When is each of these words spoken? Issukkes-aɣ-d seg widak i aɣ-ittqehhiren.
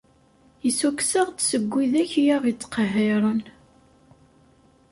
Issukkes-aɣ-d 0.67 1.39
seg 1.49 1.63
widak 1.73 2.11
i 2.21 2.23
aɣ-ittqehhiren. 2.35 3.41